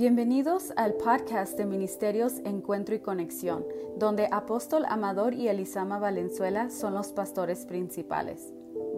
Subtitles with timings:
[0.00, 3.66] Bienvenidos al podcast de Ministerios Encuentro y Conexión,
[3.98, 8.40] donde Apóstol Amador y Elisama Valenzuela son los pastores principales.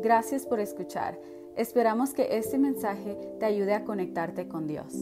[0.01, 1.19] Gracias por escuchar.
[1.57, 4.93] Esperamos que este mensaje te ayude a conectarte con Dios.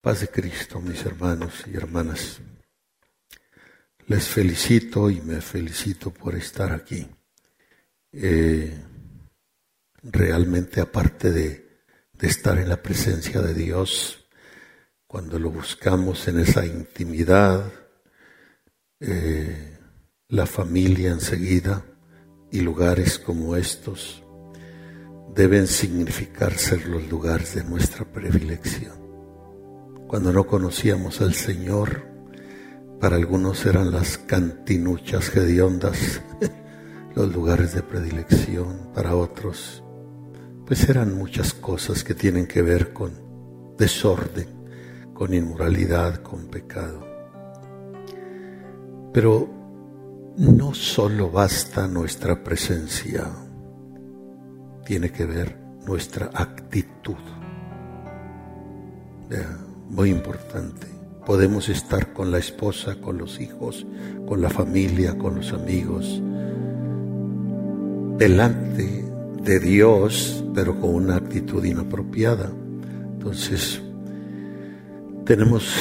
[0.00, 2.40] Paz de Cristo, mis hermanos y hermanas.
[4.06, 7.06] Les felicito y me felicito por estar aquí.
[8.12, 8.82] Eh,
[10.02, 11.61] realmente aparte de,
[12.26, 14.26] estar en la presencia de Dios,
[15.06, 17.72] cuando lo buscamos en esa intimidad,
[19.00, 19.78] eh,
[20.28, 21.84] la familia enseguida
[22.50, 24.22] y lugares como estos
[25.34, 29.00] deben significar ser los lugares de nuestra predilección.
[30.06, 32.04] Cuando no conocíamos al Señor,
[33.00, 36.20] para algunos eran las cantinuchas hediondas
[37.14, 39.81] los lugares de predilección, para otros,
[40.66, 43.12] pues eran muchas cosas que tienen que ver con
[43.76, 44.46] desorden,
[45.14, 47.04] con inmoralidad, con pecado.
[49.12, 49.48] Pero
[50.36, 53.30] no solo basta nuestra presencia,
[54.84, 57.16] tiene que ver nuestra actitud.
[59.88, 60.86] muy importante.
[61.26, 63.86] Podemos estar con la esposa, con los hijos,
[64.26, 66.22] con la familia, con los amigos,
[68.18, 69.04] delante
[69.42, 72.50] de Dios, pero con una actitud inapropiada.
[73.14, 73.80] Entonces,
[75.24, 75.72] tenemos,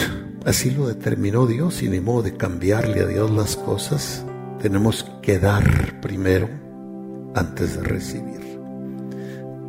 [0.45, 4.25] así lo determinó Dios y ni modo de cambiarle a Dios las cosas.
[4.61, 6.49] Tenemos que dar primero
[7.35, 8.41] antes de recibir.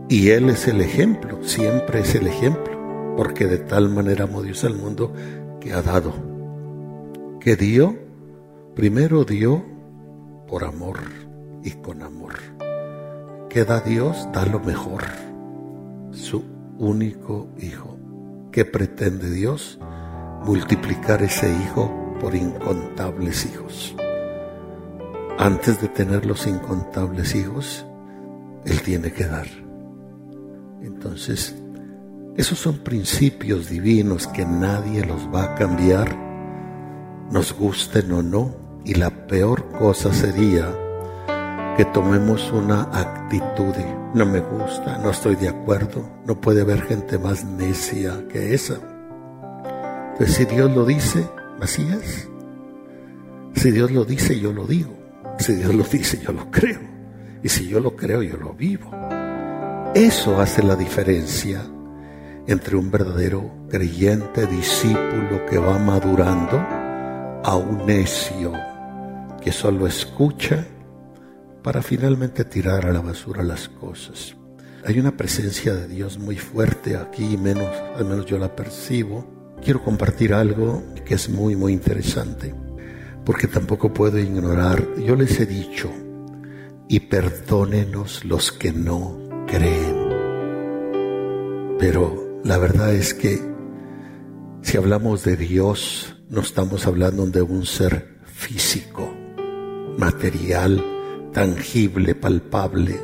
[0.09, 4.65] Y Él es el ejemplo, siempre es el ejemplo, porque de tal manera amó Dios
[4.65, 5.15] al mundo
[5.61, 6.13] que ha dado,
[7.41, 7.97] que dio,
[8.75, 9.65] primero dio
[10.47, 10.99] por amor
[11.65, 12.35] y con amor.
[13.53, 15.03] Que da Dios, da lo mejor,
[16.11, 16.43] su
[16.79, 17.99] único Hijo.
[18.51, 19.79] ¿Qué pretende Dios?
[20.47, 23.95] Multiplicar ese Hijo por incontables hijos.
[25.39, 27.85] Antes de tener los incontables hijos,
[28.65, 29.49] Él tiene que dar.
[30.81, 31.55] Entonces,
[32.39, 36.17] esos son principios divinos que nadie los va a cambiar,
[37.31, 38.55] nos gusten o no,
[38.87, 40.75] y la peor cosa sería
[41.77, 43.75] que tomemos una actitud
[44.15, 48.77] no me gusta, no estoy de acuerdo, no puede haber gente más necia que esa.
[50.13, 51.27] Entonces si Dios lo dice,
[51.63, 51.87] así.
[53.55, 54.93] Si Dios lo dice, yo lo digo.
[55.39, 56.81] Si Dios lo dice, yo lo creo.
[57.43, 58.91] Y si yo lo creo, yo lo vivo.
[59.95, 61.63] Eso hace la diferencia
[62.47, 66.59] entre un verdadero creyente, discípulo que va madurando,
[67.45, 68.53] a un necio
[69.41, 70.67] que solo escucha
[71.63, 74.37] para finalmente tirar a la basura las cosas.
[74.85, 79.55] Hay una presencia de Dios muy fuerte aquí, menos, al menos yo la percibo.
[79.63, 82.53] Quiero compartir algo que es muy, muy interesante,
[83.25, 85.89] porque tampoco puedo ignorar, yo les he dicho,
[86.89, 89.97] y perdónenos los que no creen.
[91.79, 93.41] Pero la verdad es que
[94.63, 99.15] si hablamos de Dios, no estamos hablando de un ser físico,
[99.97, 100.92] material,
[101.33, 103.01] tangible, palpable,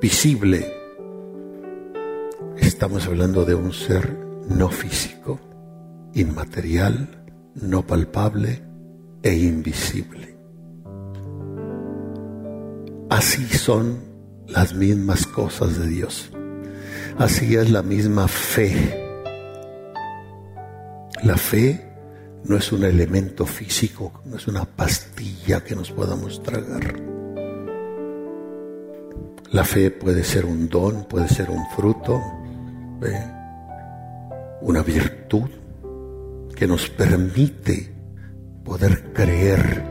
[0.00, 0.74] visible.
[2.56, 4.16] Estamos hablando de un ser
[4.48, 5.40] no físico,
[6.14, 7.08] inmaterial,
[7.54, 8.62] no palpable
[9.22, 10.36] e invisible.
[13.10, 13.98] Así son
[14.46, 16.30] las mismas cosas de Dios.
[17.16, 19.06] Así es la misma fe.
[21.24, 21.84] La fe
[22.44, 27.07] no es un elemento físico, no es una pastilla que nos podamos tragar.
[29.50, 32.20] La fe puede ser un don, puede ser un fruto,
[34.60, 35.48] una virtud
[36.54, 37.94] que nos permite
[38.62, 39.84] poder creer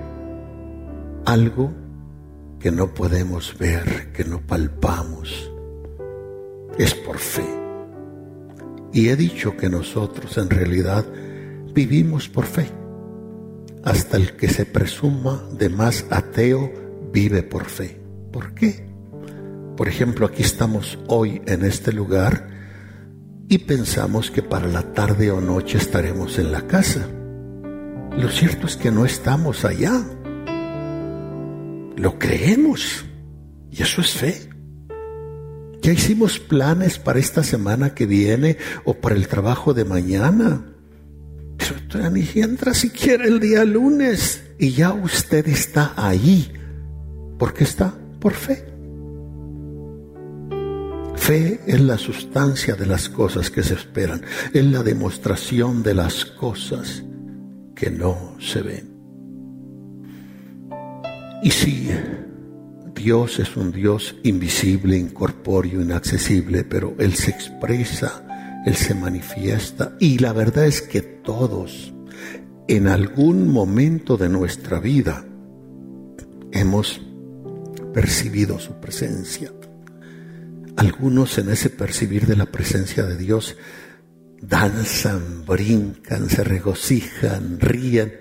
[1.25, 1.71] algo
[2.59, 5.51] que no podemos ver, que no palpamos.
[6.77, 7.45] Es por fe.
[8.93, 11.03] Y he dicho que nosotros en realidad
[11.73, 12.67] vivimos por fe.
[13.83, 16.71] Hasta el que se presuma de más ateo
[17.11, 17.99] vive por fe.
[18.31, 18.96] ¿Por qué?
[19.77, 22.49] Por ejemplo, aquí estamos hoy en este lugar
[23.47, 27.07] y pensamos que para la tarde o noche estaremos en la casa.
[28.17, 30.03] Lo cierto es que no estamos allá.
[31.95, 33.05] Lo creemos.
[33.69, 34.49] Y eso es fe.
[35.83, 40.65] Ya hicimos planes para esta semana que viene o para el trabajo de mañana.
[41.55, 46.51] Pero ni entra siquiera el día lunes y ya usted está ahí.
[47.37, 47.93] ¿Por qué está?
[48.19, 48.66] Por fe
[51.27, 54.21] Fe es la sustancia de las cosas que se esperan,
[54.53, 57.03] es la demostración de las cosas
[57.75, 58.97] que no se ven.
[61.43, 61.89] Y si
[62.95, 69.97] Dios es un Dios invisible, incorpóreo, inaccesible, pero Él se expresa, Él se manifiesta.
[69.99, 71.93] Y la verdad es que todos,
[72.69, 75.25] en algún momento de nuestra vida,
[76.53, 77.01] hemos
[77.93, 79.51] percibido su presencia.
[80.77, 83.57] Algunos en ese percibir de la presencia de Dios
[84.39, 88.13] danzan, brincan, se regocijan, ríen,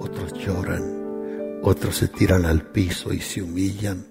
[0.00, 0.82] otros lloran,
[1.62, 4.08] otros se tiran al piso y se humillan,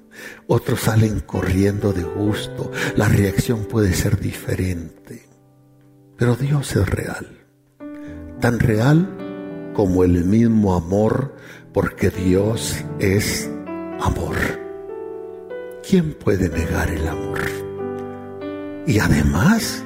[0.48, 2.72] otros salen corriendo de gusto.
[2.96, 5.28] La reacción puede ser diferente.
[6.16, 7.28] Pero Dios es real.
[8.40, 11.36] Tan real como el mismo amor,
[11.74, 13.50] porque Dios es
[14.00, 14.38] amor.
[15.86, 17.59] ¿Quién puede negar el amor?
[18.90, 19.84] Y además,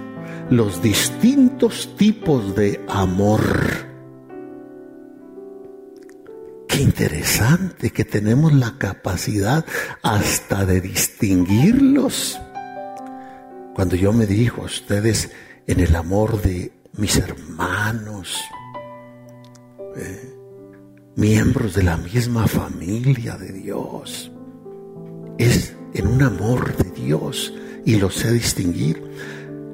[0.50, 3.42] los distintos tipos de amor
[6.70, 9.66] Qué interesante que tenemos la capacidad
[10.02, 12.40] hasta de distinguirlos.
[13.76, 15.32] Cuando yo me dirijo a ustedes
[15.68, 18.42] en el amor de mis hermanos,
[19.98, 20.34] eh,
[21.18, 24.32] miembros de la misma familia de Dios,
[25.38, 27.54] es en un amor de Dios
[27.86, 29.02] y lo sé distinguir.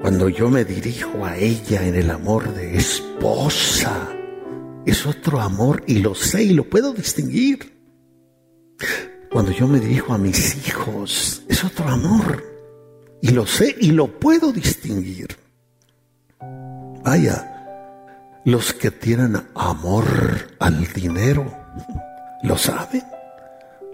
[0.02, 4.08] Cuando yo me dirijo a ella en el amor de esposa,
[4.86, 7.78] es otro amor y lo sé y lo puedo distinguir.
[9.32, 12.44] Cuando yo me dirijo a mis hijos, es otro amor
[13.22, 15.38] y lo sé y lo puedo distinguir.
[17.04, 20.06] Vaya, los que tienen amor
[20.60, 21.46] al dinero,
[22.44, 23.04] lo saben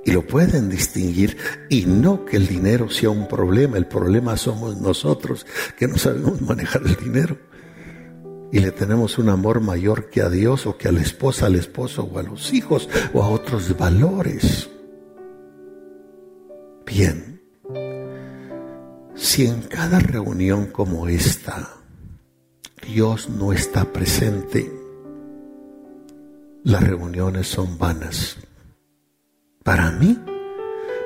[0.06, 1.36] y lo pueden distinguir
[1.70, 5.46] y no que el dinero sea un problema, el problema somos nosotros
[5.78, 7.38] que no sabemos manejar el dinero
[8.52, 11.56] y le tenemos un amor mayor que a Dios o que a la esposa, al
[11.56, 14.70] esposo o a los hijos o a otros valores.
[16.86, 17.42] Bien,
[19.16, 21.70] si en cada reunión como esta
[22.88, 24.72] Dios no está presente,
[26.64, 28.38] las reuniones son vanas.
[29.66, 30.20] Para mí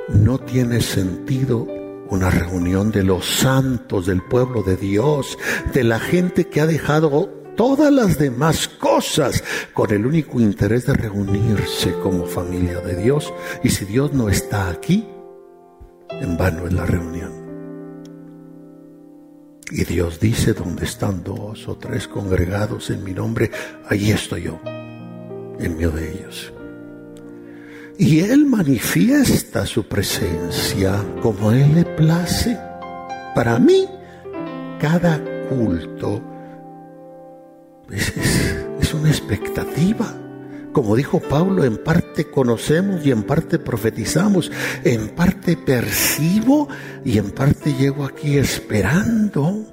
[0.09, 1.65] no tiene sentido
[2.09, 5.37] una reunión de los santos del pueblo de Dios,
[5.73, 10.93] de la gente que ha dejado todas las demás cosas con el único interés de
[10.93, 13.33] reunirse como familia de Dios.
[13.63, 15.07] Y si Dios no está aquí,
[16.09, 17.31] en vano es la reunión.
[19.71, 23.51] Y Dios dice, donde están dos o tres congregados en mi nombre,
[23.87, 26.53] ahí estoy yo, en medio de ellos.
[28.01, 32.57] Y Él manifiesta su presencia como Él le place.
[33.35, 33.89] Para mí,
[34.79, 36.21] cada culto
[37.91, 38.13] es,
[38.79, 40.15] es una expectativa.
[40.71, 44.49] Como dijo Pablo, en parte conocemos y en parte profetizamos,
[44.85, 46.69] en parte percibo
[47.03, 49.65] y en parte llego aquí esperando.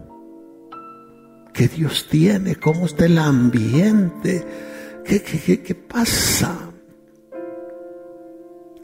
[1.54, 2.56] ¿Qué Dios tiene?
[2.56, 4.44] ¿Cómo está el ambiente?
[5.04, 6.72] ¿Qué, qué, qué, qué pasa?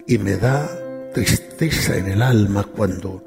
[0.07, 0.69] Y me da
[1.13, 3.25] tristeza en el alma cuando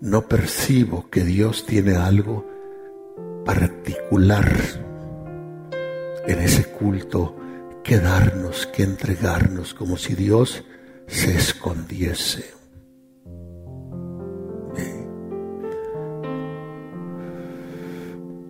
[0.00, 2.46] no percibo que Dios tiene algo
[3.44, 4.48] particular
[6.26, 7.36] en ese culto
[7.82, 10.64] que darnos, que entregarnos, como si Dios
[11.06, 12.58] se escondiese.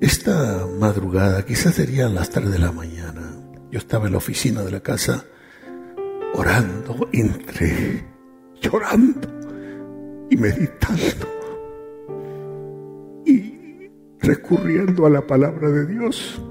[0.00, 3.36] Esta madrugada, quizás serían las 3 de la mañana,
[3.70, 5.24] yo estaba en la oficina de la casa
[6.34, 8.04] orando entre
[8.60, 9.28] llorando
[10.30, 11.26] y meditando
[13.24, 16.42] y recurriendo a la palabra de Dios.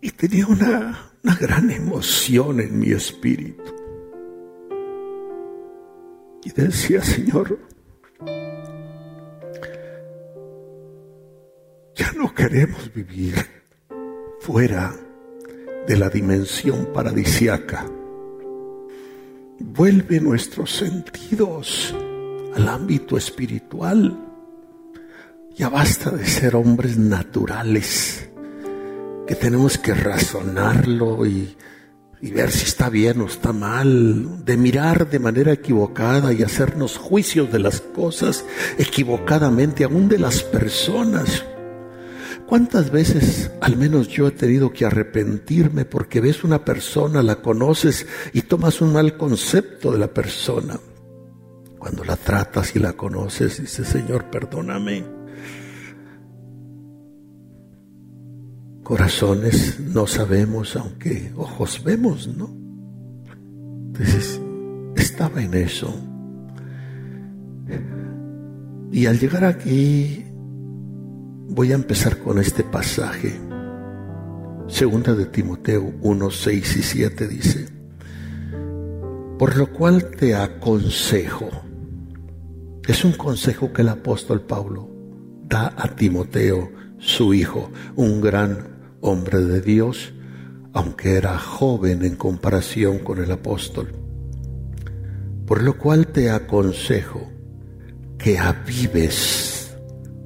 [0.00, 3.74] Y tenía una, una gran emoción en mi espíritu.
[6.42, 7.58] Y decía, Señor,
[11.94, 13.34] ya no queremos vivir
[14.40, 14.94] fuera
[15.90, 17.84] de la dimensión paradisiaca.
[19.58, 21.92] Vuelve nuestros sentidos
[22.54, 24.16] al ámbito espiritual.
[25.56, 28.30] Ya basta de ser hombres naturales,
[29.26, 31.56] que tenemos que razonarlo y,
[32.20, 36.98] y ver si está bien o está mal, de mirar de manera equivocada y hacernos
[36.98, 38.44] juicios de las cosas
[38.78, 41.44] equivocadamente, aún de las personas.
[42.50, 48.06] ¿Cuántas veces al menos yo he tenido que arrepentirme porque ves una persona, la conoces
[48.34, 50.78] y tomas un mal concepto de la persona?
[51.80, 55.02] cuando la tratas y la conoces, dice, Señor, perdóname.
[58.82, 62.54] Corazones no sabemos, aunque ojos vemos, ¿no?
[63.86, 64.38] Entonces,
[64.94, 65.92] estaba en eso.
[68.92, 70.26] Y al llegar aquí,
[71.50, 73.38] voy a empezar con este pasaje.
[74.68, 77.66] Segunda de Timoteo 1, 6 y 7 dice,
[79.36, 81.50] por lo cual te aconsejo,
[82.86, 84.88] es un consejo que el apóstol Pablo
[85.48, 90.12] da a Timoteo, su hijo, un gran hombre de Dios,
[90.72, 93.92] aunque era joven en comparación con el apóstol.
[95.46, 97.28] Por lo cual te aconsejo
[98.18, 99.76] que avives,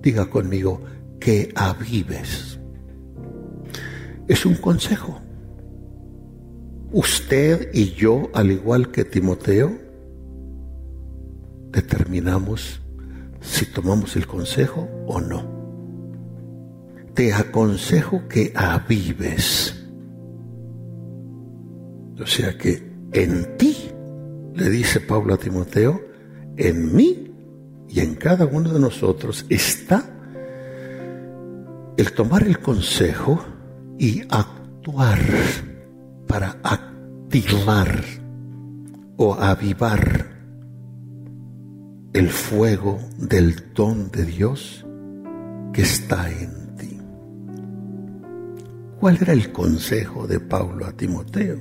[0.03, 0.83] diga conmigo,
[1.25, 2.61] que avives.
[4.29, 5.23] Es un consejo.
[6.93, 9.73] Usted y yo, al igual que Timoteo,
[11.71, 12.83] determinamos
[13.41, 15.49] si tomamos el consejo o no.
[17.15, 19.83] Te aconsejo que avives.
[22.21, 23.75] O sea que en ti,
[24.55, 26.03] le dice Pablo a Timoteo,
[26.59, 27.33] en mí
[27.89, 30.14] y en cada uno de nosotros está
[31.97, 33.45] el tomar el consejo
[33.99, 35.21] y actuar
[36.27, 38.03] para activar
[39.17, 40.27] o avivar
[42.13, 44.85] el fuego del don de Dios
[45.73, 46.99] que está en ti.
[48.99, 51.59] ¿Cuál era el consejo de Pablo a Timoteo?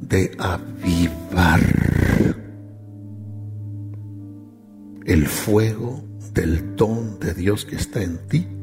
[0.00, 1.60] De avivar
[5.04, 6.02] el fuego
[6.34, 8.57] del don de Dios que está en ti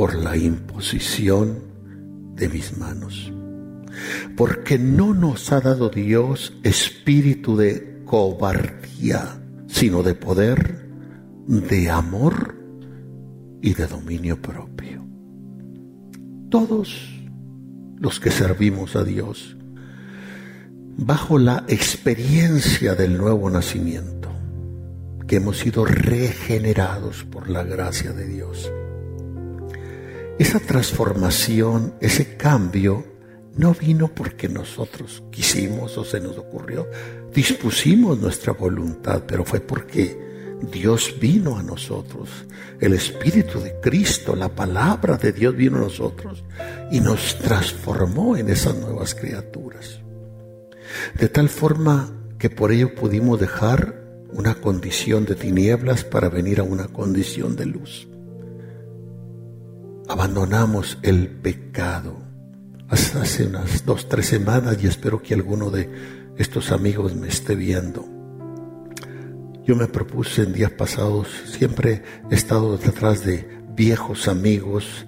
[0.00, 1.58] por la imposición
[2.34, 3.30] de mis manos.
[4.34, 10.88] Porque no nos ha dado Dios espíritu de cobardía, sino de poder,
[11.46, 12.56] de amor
[13.60, 15.06] y de dominio propio.
[16.48, 17.20] Todos
[17.98, 19.58] los que servimos a Dios,
[20.96, 24.30] bajo la experiencia del nuevo nacimiento,
[25.26, 28.72] que hemos sido regenerados por la gracia de Dios.
[30.40, 33.04] Esa transformación, ese cambio,
[33.58, 36.88] no vino porque nosotros quisimos o se nos ocurrió,
[37.34, 42.30] dispusimos nuestra voluntad, pero fue porque Dios vino a nosotros,
[42.80, 46.42] el Espíritu de Cristo, la palabra de Dios vino a nosotros
[46.90, 50.00] y nos transformó en esas nuevas criaturas.
[51.18, 56.62] De tal forma que por ello pudimos dejar una condición de tinieblas para venir a
[56.62, 58.09] una condición de luz.
[60.10, 62.16] Abandonamos el pecado
[62.88, 65.88] hace unas dos, tres semanas y espero que alguno de
[66.36, 68.04] estos amigos me esté viendo.
[69.64, 75.06] Yo me propuse en días pasados, siempre he estado detrás de viejos amigos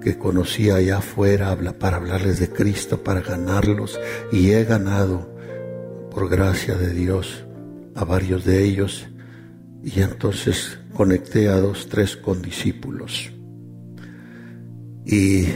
[0.00, 4.00] que conocía allá afuera para hablarles de Cristo, para ganarlos
[4.32, 5.30] y he ganado,
[6.10, 7.44] por gracia de Dios,
[7.94, 9.08] a varios de ellos
[9.84, 13.30] y entonces conecté a dos, tres condiscípulos.
[15.10, 15.46] Y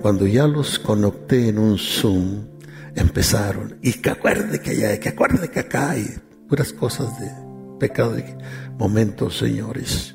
[0.00, 2.46] cuando ya los conecté en un Zoom,
[2.96, 6.06] empezaron, y que acuerde que allá, que acuerde que acá hay
[6.48, 7.30] puras cosas de
[7.78, 8.24] pecado de
[8.78, 10.14] momentos, señores.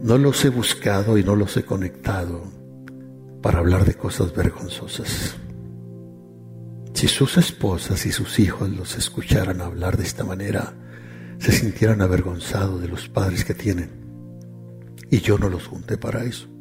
[0.00, 2.44] No los he buscado y no los he conectado
[3.42, 5.36] para hablar de cosas vergonzosas.
[6.94, 10.72] Si sus esposas y sus hijos los escucharan hablar de esta manera,
[11.38, 13.90] se sintieran avergonzados de los padres que tienen.
[15.10, 16.55] Y yo no los junté para eso.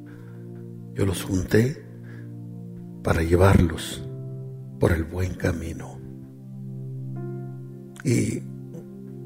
[0.96, 1.86] Yo los junté
[3.04, 4.02] para llevarlos
[4.80, 6.00] por el buen camino.
[8.04, 8.42] Y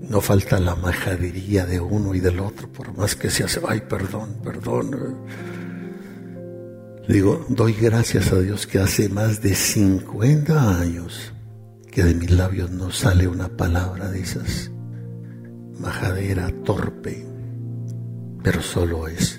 [0.10, 3.82] no falta la majadería de uno y del otro, por más que se hace, ay,
[3.88, 5.18] perdón, perdón.
[7.08, 11.34] Digo, doy gracias a Dios que hace más de 50 años
[11.92, 14.72] que de mis labios no sale una palabra de esas.
[15.80, 17.26] Majadera torpe,
[18.44, 19.39] pero solo es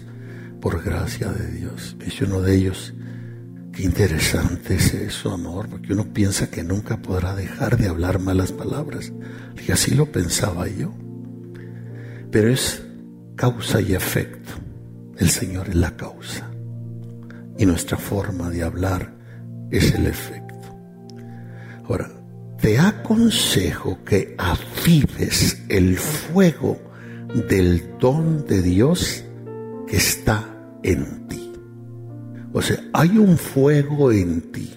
[0.60, 1.96] por gracia de Dios.
[2.00, 2.94] Es uno de ellos
[3.72, 8.52] Qué interesante es eso, amor, porque uno piensa que nunca podrá dejar de hablar malas
[8.52, 9.12] palabras.
[9.66, 10.92] Y así lo pensaba yo.
[12.30, 12.82] Pero es
[13.36, 14.52] causa y efecto.
[15.18, 16.50] El Señor es la causa.
[17.58, 19.14] Y nuestra forma de hablar
[19.70, 20.54] es el efecto.
[21.84, 22.10] Ahora,
[22.60, 26.78] te aconsejo que avives el fuego
[27.48, 29.24] del don de Dios
[29.90, 30.46] que está
[30.84, 31.52] en ti.
[32.52, 34.72] O sea, hay un fuego en ti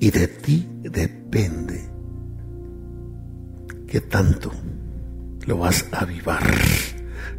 [0.00, 1.86] y de ti depende
[3.86, 4.50] que tanto
[5.46, 6.42] lo vas a avivar,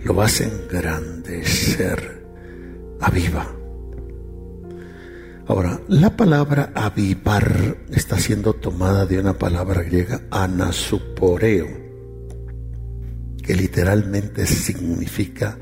[0.03, 2.21] lo vas a engrandecer.
[2.99, 3.47] Aviva.
[5.47, 11.67] Ahora, la palabra avivar está siendo tomada de una palabra griega anasuporeo,
[13.41, 15.57] que literalmente significa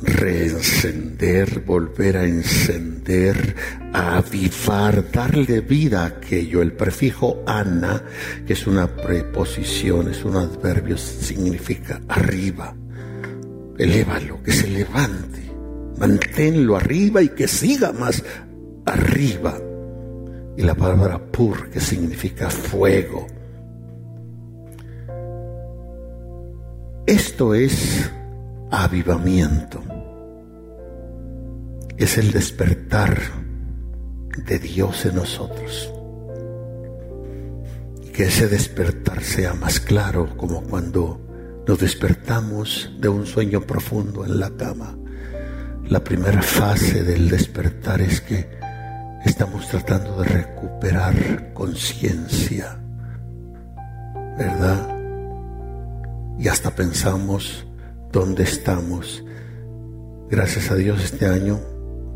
[0.00, 3.56] reencender, volver a encender,
[3.92, 6.62] a avivar, darle vida a aquello.
[6.62, 8.02] El prefijo ana,
[8.46, 12.74] que es una preposición, es un adverbio, significa arriba.
[13.78, 15.42] Elévalo, que se levante.
[15.98, 18.22] Manténlo arriba y que siga más
[18.84, 19.58] arriba.
[20.56, 23.26] Y la palabra pur, que significa fuego.
[27.06, 28.10] Esto es
[28.70, 29.82] avivamiento.
[31.96, 33.18] Es el despertar
[34.46, 35.92] de Dios en nosotros.
[38.02, 41.20] Y que ese despertar sea más claro como cuando
[41.66, 44.96] nos despertamos de un sueño profundo en la cama.
[45.88, 48.48] La primera fase del despertar es que
[49.24, 52.78] estamos tratando de recuperar conciencia,
[54.36, 54.96] ¿verdad?
[56.38, 57.66] Y hasta pensamos
[58.16, 59.22] dónde estamos.
[60.30, 61.60] Gracias a Dios este año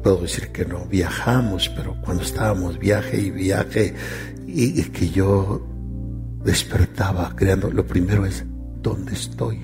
[0.03, 0.87] puedo decir que no.
[0.87, 3.95] Viajamos, pero cuando estábamos viaje y viaje
[4.47, 5.61] y, que yo
[6.43, 8.47] despertaba creando, lo primero es
[8.81, 9.61] dónde estoy,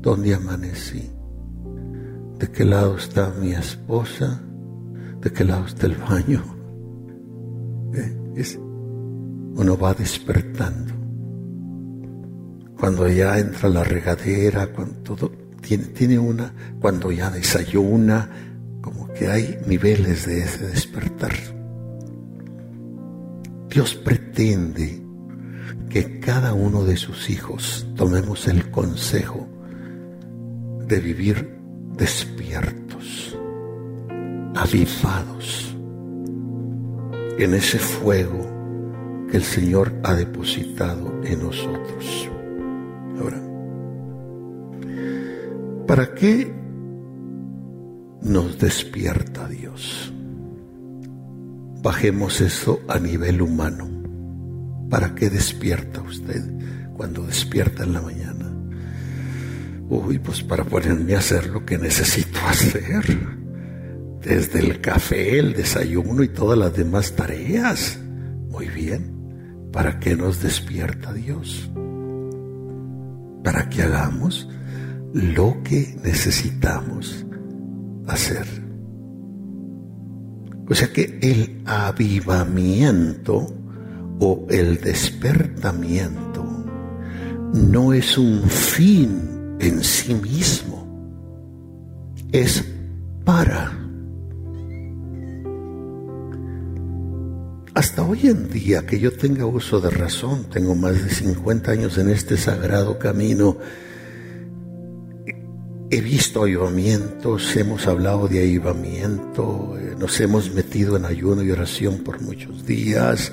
[0.00, 1.10] dónde amanecí,
[2.38, 4.40] de qué lado está mi esposa,
[5.20, 6.42] de qué lado está el baño.
[7.92, 8.56] Eh,
[9.54, 10.94] uno va despertando
[12.78, 15.30] cuando ya entra la regadera, cuando
[15.60, 18.28] tiene, tiene una, cuando ya desayuna,
[18.80, 21.32] como que hay niveles de ese despertar.
[23.68, 25.02] Dios pretende
[25.88, 29.48] que cada uno de sus hijos tomemos el consejo
[30.86, 31.58] de vivir
[31.96, 33.36] despiertos,
[34.54, 35.74] avivados
[37.38, 42.30] en ese fuego que el Señor ha depositado en nosotros.
[43.18, 43.40] Ahora,
[45.86, 46.52] ¿para qué
[48.22, 50.12] nos despierta Dios?
[51.82, 53.88] Bajemos eso a nivel humano.
[54.90, 56.42] ¿Para qué despierta usted
[56.96, 58.52] cuando despierta en la mañana?
[59.88, 63.04] Uy, pues para ponerme a hacer lo que necesito hacer.
[64.20, 67.98] Desde el café, el desayuno y todas las demás tareas.
[68.50, 69.14] Muy bien.
[69.72, 71.70] ¿Para qué nos despierta Dios?
[73.46, 74.48] Para que hagamos
[75.12, 77.24] lo que necesitamos
[78.08, 78.44] hacer.
[80.68, 83.46] O sea que el avivamiento
[84.18, 86.44] o el despertamiento
[87.52, 90.84] no es un fin en sí mismo,
[92.32, 92.64] es
[93.24, 93.85] para.
[97.76, 101.98] Hasta hoy en día que yo tenga uso de razón, tengo más de 50 años
[101.98, 103.58] en este sagrado camino,
[105.90, 111.98] he visto avivamientos, hemos hablado de avivamiento, eh, nos hemos metido en ayuno y oración
[111.98, 113.30] por muchos días,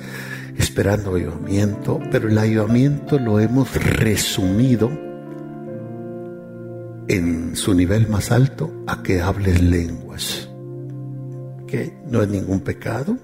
[0.58, 4.90] esperando avivamiento, pero el avivamiento lo hemos resumido
[7.08, 10.50] en su nivel más alto a que hables lenguas,
[11.66, 13.16] que no es ningún pecado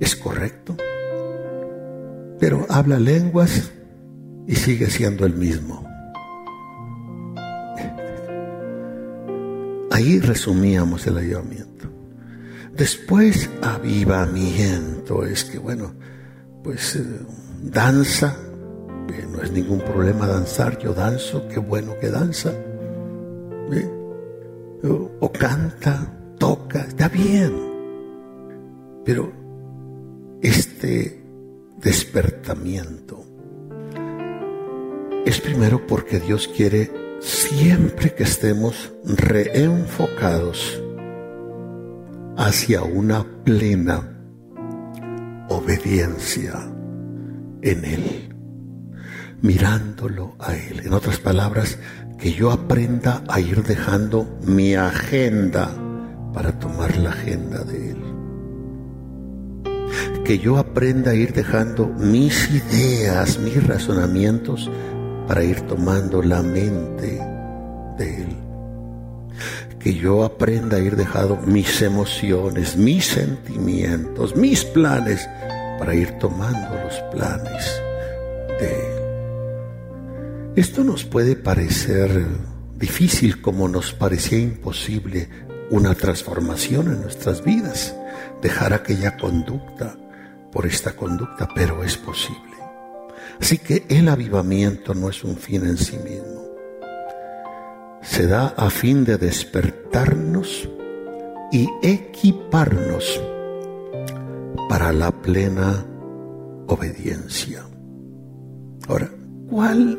[0.00, 0.76] es correcto,
[2.38, 3.72] pero habla lenguas
[4.46, 5.86] y sigue siendo el mismo.
[9.90, 11.88] Ahí resumíamos el avivamiento.
[12.76, 15.94] Después, avivamiento es que, bueno,
[16.64, 17.04] pues eh,
[17.62, 18.36] danza,
[19.30, 22.52] no es ningún problema danzar, yo danzo, qué bueno que danza.
[25.20, 27.52] o canta, toca, está bien.
[29.04, 29.43] Pero
[30.44, 31.24] este
[31.78, 33.24] despertamiento
[35.24, 40.82] es primero porque Dios quiere siempre que estemos reenfocados
[42.36, 44.18] hacia una plena
[45.48, 46.60] obediencia
[47.62, 48.34] en Él,
[49.40, 50.82] mirándolo a Él.
[50.84, 51.78] En otras palabras,
[52.18, 55.70] que yo aprenda a ir dejando mi agenda
[56.34, 58.03] para tomar la agenda de Él
[60.24, 64.70] que yo aprenda a ir dejando mis ideas, mis razonamientos,
[65.28, 67.20] para ir tomando la mente
[67.98, 68.36] de Él.
[69.78, 75.28] Que yo aprenda a ir dejando mis emociones, mis sentimientos, mis planes,
[75.78, 77.82] para ir tomando los planes
[78.58, 78.94] de Él.
[80.56, 82.24] Esto nos puede parecer
[82.78, 85.28] difícil como nos parecía imposible
[85.70, 87.94] una transformación en nuestras vidas,
[88.40, 89.96] dejar aquella conducta
[90.54, 92.54] por esta conducta, pero es posible.
[93.40, 96.42] Así que el avivamiento no es un fin en sí mismo.
[98.00, 100.68] Se da a fin de despertarnos
[101.50, 103.20] y equiparnos
[104.68, 105.84] para la plena
[106.68, 107.64] obediencia.
[108.88, 109.10] Ahora,
[109.50, 109.98] ¿cuál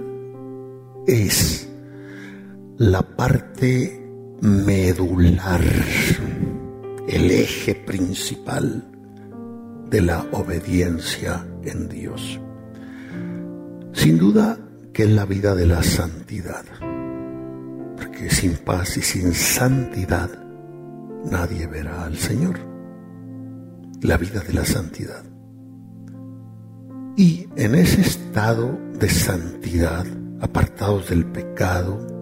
[1.06, 1.68] es
[2.78, 4.02] la parte
[4.42, 5.62] medular,
[7.08, 8.95] el eje principal
[9.90, 12.40] de la obediencia en Dios.
[13.94, 14.58] Sin duda
[14.94, 16.64] que es la vida de la santidad,
[17.98, 20.30] porque sin paz y sin santidad
[21.30, 22.60] nadie verá al Señor.
[24.02, 25.24] La vida de la santidad.
[27.18, 30.06] Y en ese estado de santidad,
[30.42, 32.15] apartados del pecado,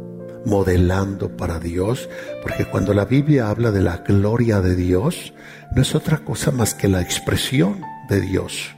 [0.45, 2.09] modelando para Dios,
[2.41, 5.33] porque cuando la Biblia habla de la gloria de Dios,
[5.75, 8.75] no es otra cosa más que la expresión de Dios.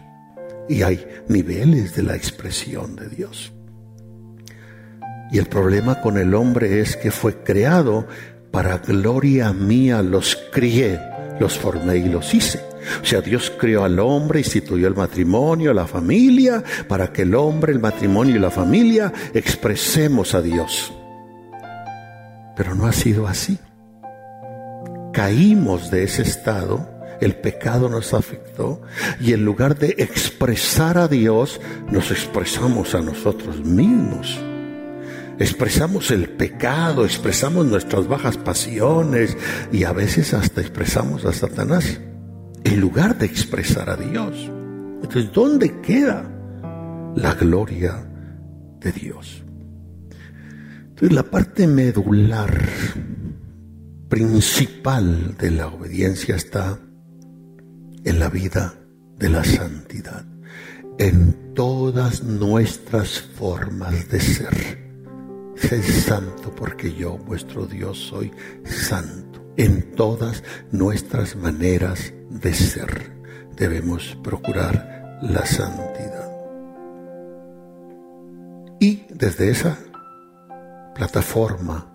[0.69, 3.51] Y hay niveles de la expresión de Dios.
[5.31, 8.07] Y el problema con el hombre es que fue creado
[8.51, 10.99] para gloria mía, los crié,
[11.39, 12.61] los formé y los hice.
[13.01, 17.73] O sea, Dios creó al hombre, instituyó el matrimonio, la familia, para que el hombre,
[17.73, 20.93] el matrimonio y la familia expresemos a Dios.
[22.55, 23.59] Pero no ha sido así.
[25.13, 26.89] Caímos de ese estado,
[27.21, 28.81] el pecado nos afectó
[29.19, 34.39] y en lugar de expresar a Dios, nos expresamos a nosotros mismos.
[35.37, 39.37] Expresamos el pecado, expresamos nuestras bajas pasiones
[39.71, 41.99] y a veces hasta expresamos a Satanás
[42.63, 44.49] en lugar de expresar a Dios.
[45.03, 46.29] Entonces, ¿dónde queda
[47.15, 48.05] la gloria
[48.79, 49.44] de Dios?
[50.95, 52.69] Entonces, la parte medular
[54.07, 56.79] principal de la obediencia está
[58.05, 58.75] en la vida
[59.19, 60.25] de la santidad,
[60.97, 64.85] en todas nuestras formas de ser.
[65.57, 68.31] Sed santo porque yo, vuestro Dios, soy
[68.63, 69.53] santo.
[69.57, 73.11] En todas nuestras maneras de ser.
[73.57, 76.31] Debemos procurar la santidad.
[78.79, 79.77] Y desde esa
[80.95, 81.91] plataforma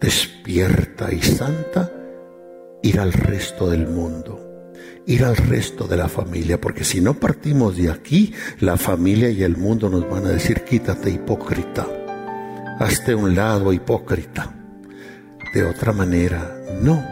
[0.00, 1.90] despierta y santa,
[2.82, 4.72] ir al resto del mundo,
[5.06, 9.42] ir al resto de la familia, porque si no partimos de aquí, la familia y
[9.42, 11.86] el mundo nos van a decir, quítate hipócrita,
[12.80, 14.52] hazte un lado hipócrita.
[15.54, 17.02] De otra manera, no.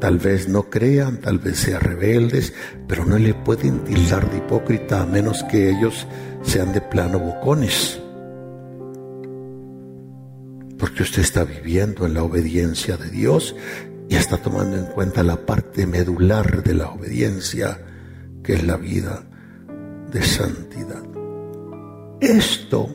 [0.00, 2.52] Tal vez no crean, tal vez sean rebeldes,
[2.86, 6.06] pero no le pueden tildar de hipócrita a menos que ellos
[6.42, 8.03] sean de plano bocones.
[10.78, 13.54] Porque usted está viviendo en la obediencia de Dios
[14.08, 17.80] y está tomando en cuenta la parte medular de la obediencia,
[18.42, 19.24] que es la vida
[20.10, 21.02] de santidad.
[22.20, 22.94] Esto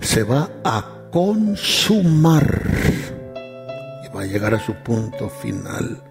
[0.00, 2.62] se va a consumar
[4.14, 6.02] va a llegar a su punto final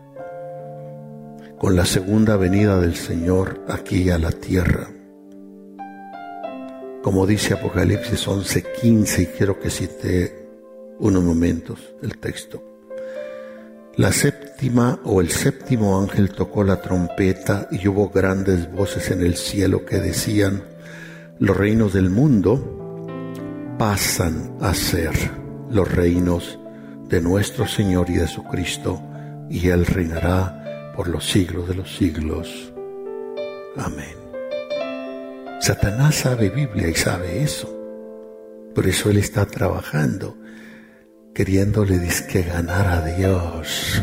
[1.58, 4.90] con la segunda venida del Señor aquí a la tierra.
[7.04, 10.41] Como dice Apocalipsis 11:15, y quiero que cite
[11.02, 12.64] unos momentos el texto.
[13.98, 19.36] La séptima o el séptimo ángel tocó la trompeta y hubo grandes voces en el
[19.36, 20.64] cielo que decían,
[21.40, 25.12] los reinos del mundo pasan a ser
[25.70, 26.58] los reinos
[27.10, 29.02] de nuestro Señor y de su Cristo,
[29.50, 32.72] y Él reinará por los siglos de los siglos.
[33.76, 34.16] Amén.
[35.60, 37.70] Satanás sabe Biblia y sabe eso.
[38.74, 40.38] Por eso Él está trabajando,
[41.34, 44.02] queriéndole disque ganar a Dios,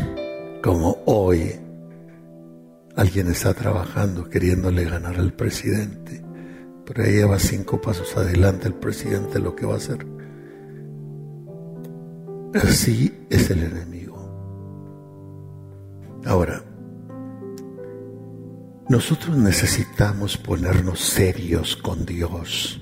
[0.63, 1.53] como hoy
[2.95, 6.23] alguien está trabajando queriéndole ganar al presidente.
[6.85, 10.05] Pero ahí va cinco pasos adelante el presidente lo que va a hacer.
[12.55, 14.17] Así es el enemigo.
[16.25, 16.63] Ahora,
[18.89, 22.81] nosotros necesitamos ponernos serios con Dios,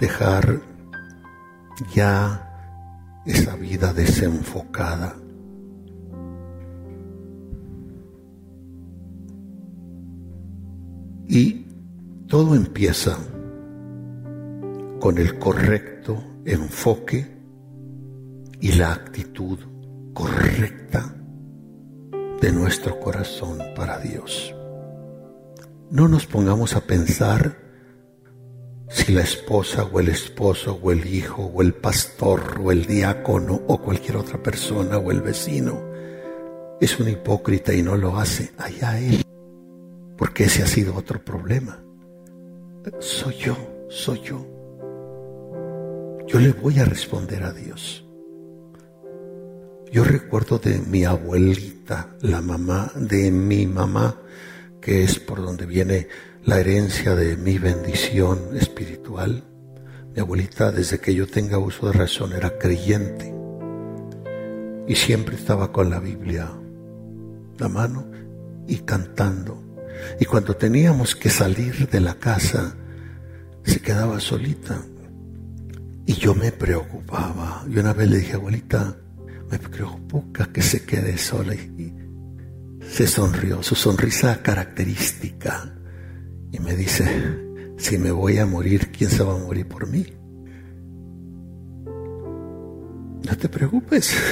[0.00, 0.60] dejar
[1.92, 2.47] ya
[3.28, 5.14] esa vida desenfocada.
[11.28, 11.66] Y
[12.26, 13.18] todo empieza
[14.98, 17.38] con el correcto enfoque
[18.60, 19.58] y la actitud
[20.14, 21.14] correcta
[22.40, 24.54] de nuestro corazón para Dios.
[25.90, 27.67] No nos pongamos a pensar
[28.88, 33.60] si la esposa o el esposo o el hijo o el pastor o el diácono
[33.66, 35.88] o cualquier otra persona o el vecino
[36.80, 39.22] es un hipócrita y no lo hace, allá él,
[40.16, 41.82] porque ese ha sido otro problema.
[43.00, 43.56] Soy yo,
[43.88, 44.46] soy yo.
[46.26, 48.04] Yo le voy a responder a Dios.
[49.90, 54.16] Yo recuerdo de mi abuelita, la mamá de mi mamá,
[54.80, 56.06] que es por donde viene
[56.48, 59.44] la herencia de mi bendición espiritual.
[60.14, 63.34] Mi abuelita, desde que yo tenga uso de razón, era creyente
[64.86, 66.48] y siempre estaba con la Biblia
[67.58, 68.10] la mano
[68.66, 69.62] y cantando.
[70.18, 72.74] Y cuando teníamos que salir de la casa,
[73.62, 74.80] se quedaba solita.
[76.06, 77.62] Y yo me preocupaba.
[77.68, 78.96] Y una vez le dije, abuelita,
[79.50, 81.54] me preocupa que se quede sola.
[81.54, 81.92] Y
[82.90, 85.74] se sonrió, su sonrisa característica.
[86.50, 87.04] Y me dice,
[87.76, 90.06] si me voy a morir, ¿quién se va a morir por mí?
[93.26, 94.14] No te preocupes.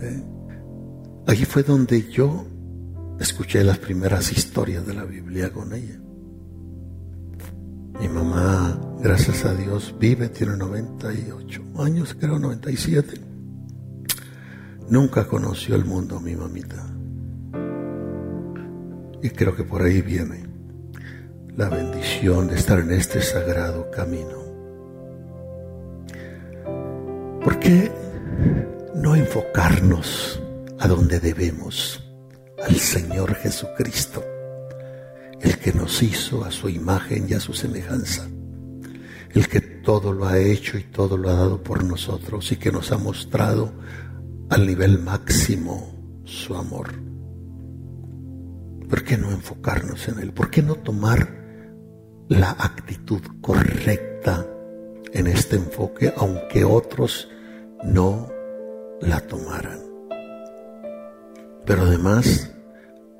[0.00, 0.22] ¿Eh?
[1.26, 2.46] Allí fue donde yo
[3.18, 6.00] escuché las primeras historias de la Biblia con ella.
[8.00, 13.20] Mi mamá, gracias a Dios, vive, tiene 98 años, creo 97.
[14.90, 16.95] Nunca conoció el mundo mi mamita.
[19.22, 20.44] Y creo que por ahí viene
[21.56, 24.44] la bendición de estar en este sagrado camino.
[27.42, 27.90] ¿Por qué
[28.94, 30.42] no enfocarnos
[30.78, 32.02] a donde debemos,
[32.62, 34.22] al Señor Jesucristo,
[35.40, 38.28] el que nos hizo a su imagen y a su semejanza,
[39.32, 42.72] el que todo lo ha hecho y todo lo ha dado por nosotros y que
[42.72, 43.72] nos ha mostrado
[44.50, 47.15] al nivel máximo su amor.
[48.88, 50.32] ¿Por qué no enfocarnos en Él?
[50.32, 51.28] ¿Por qué no tomar
[52.28, 54.46] la actitud correcta
[55.12, 57.28] en este enfoque, aunque otros
[57.82, 58.28] no
[59.00, 59.80] la tomaran?
[61.64, 62.52] Pero además,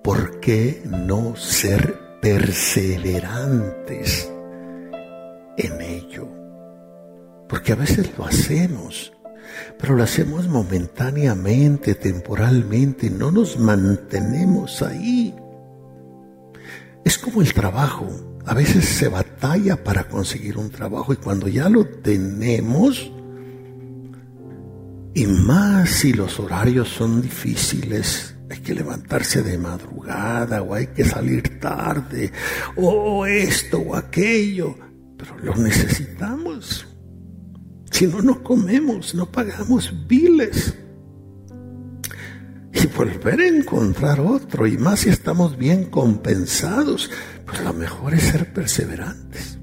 [0.05, 4.31] ¿por qué no ser perseverantes
[5.57, 6.29] en ello?
[7.49, 9.13] Porque a veces lo hacemos,
[9.81, 15.35] pero lo hacemos momentáneamente, temporalmente, no nos mantenemos ahí.
[17.07, 18.09] Es como el trabajo.
[18.47, 23.13] A veces se batalla para conseguir un trabajo y cuando ya lo tenemos,
[25.15, 31.05] y más si los horarios son difíciles, hay que levantarse de madrugada o hay que
[31.05, 32.33] salir tarde
[32.75, 34.75] o esto o aquello,
[35.17, 36.89] pero lo necesitamos.
[37.93, 40.75] Si no, no comemos, no pagamos biles.
[42.83, 47.11] Y volver a encontrar otro, y más si estamos bien compensados,
[47.45, 49.59] pues lo mejor es ser perseverantes.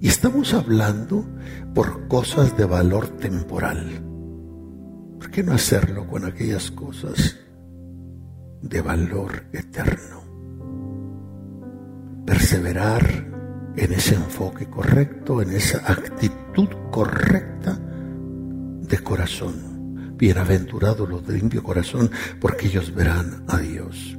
[0.00, 1.26] Y estamos hablando
[1.74, 4.02] por cosas de valor temporal.
[5.18, 7.36] ¿Por qué no hacerlo con aquellas cosas
[8.62, 10.22] de valor eterno.
[12.26, 19.67] Perseverar en ese enfoque correcto, en esa actitud correcta de corazón.
[20.18, 24.16] Bienaventurados los de limpio corazón, porque ellos verán a Dios.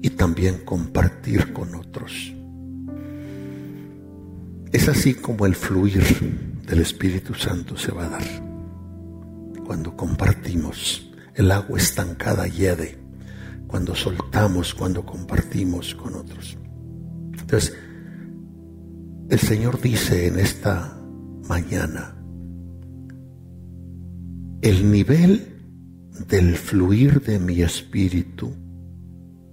[0.00, 2.32] Y también compartir con otros.
[4.72, 6.02] Es así como el fluir
[6.66, 8.24] del Espíritu Santo se va a dar.
[9.64, 12.98] Cuando compartimos, el agua estancada hiede
[13.66, 16.56] cuando soltamos, cuando compartimos con otros.
[17.32, 17.76] Entonces,
[19.28, 20.96] el Señor dice en esta
[21.48, 22.15] mañana,
[24.62, 25.56] el nivel
[26.28, 28.52] del fluir de mi espíritu,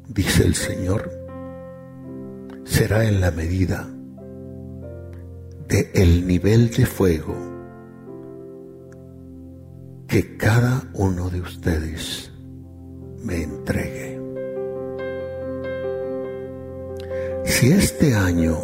[0.08, 1.12] dice el Señor,
[2.64, 3.88] será en la medida
[5.68, 7.36] de el nivel de fuego
[10.08, 12.32] que cada uno de ustedes
[13.24, 14.22] me entregue.
[17.46, 18.58] Si este año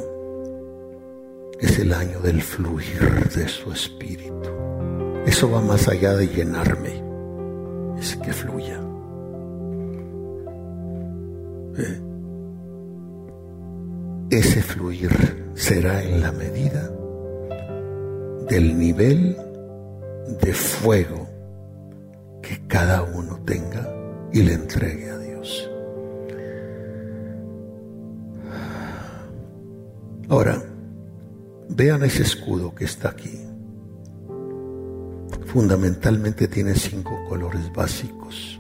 [1.60, 4.69] es el año del fluir de su espíritu,
[5.26, 7.04] eso va más allá de llenarme,
[8.00, 8.80] es que fluya.
[11.78, 12.02] ¿Eh?
[14.32, 15.12] Ese fluir
[15.56, 16.90] será en la medida
[18.48, 19.36] del nivel
[20.42, 21.28] de fuego
[22.42, 23.88] que cada uno tenga
[24.32, 25.70] y le entregue a Dios.
[30.30, 30.62] Ahora,
[31.70, 33.49] vean ese escudo que está aquí.
[35.52, 38.60] Fundamentalmente tiene cinco colores básicos.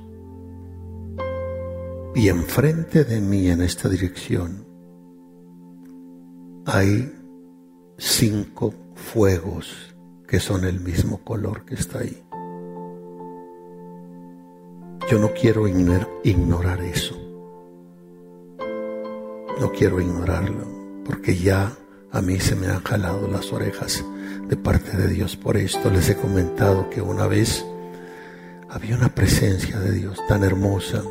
[2.15, 4.65] Y enfrente de mí en esta dirección
[6.65, 7.13] hay
[7.95, 9.95] cinco fuegos
[10.27, 12.23] que son el mismo color que está ahí.
[15.11, 17.15] Yo no quiero ignorar eso.
[19.59, 21.71] No quiero ignorarlo, porque ya
[22.11, 24.03] a mí se me han jalado las orejas
[24.49, 25.35] de parte de Dios.
[25.35, 27.65] Por esto les he comentado que una vez
[28.67, 31.03] había una presencia de Dios tan hermosa.